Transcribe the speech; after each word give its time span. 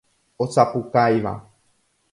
Osapukáiva. 0.43 1.33